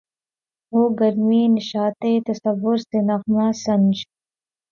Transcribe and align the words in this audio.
ہوں 0.73 0.87
گرمیِ 0.99 1.41
نشاطِ 1.55 2.01
تصور 2.27 2.77
سے 2.87 2.97
نغمہ 3.07 3.47
سنج 3.63 3.95